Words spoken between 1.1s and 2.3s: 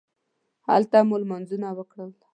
لمونځونه وکړل.